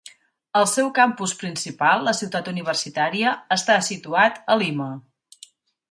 El 0.59 0.63
seu 0.71 0.87
campus 0.99 1.33
principal, 1.41 2.01
la 2.09 2.15
Ciutat 2.21 2.51
Universitària, 2.55 3.37
està 3.61 3.79
situat 3.93 4.45
a 4.57 4.61
Lima. 4.65 4.93